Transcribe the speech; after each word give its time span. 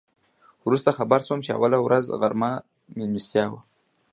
وروسته 0.65 0.95
خبر 0.99 1.19
شوم 1.27 1.39
چې 1.45 1.49
اوله 1.57 1.77
ورځ 1.81 2.05
غرمه 2.19 2.51
میلمستیا 2.97 3.45
وه. 3.51 3.61